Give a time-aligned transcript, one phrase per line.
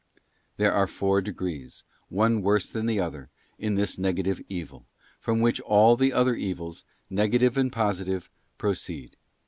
[0.57, 4.87] There are four degrees, one worse than the other, in this negative evil,
[5.19, 8.27] from which all the other evils, negative and positive,
[8.57, 9.15] proceed.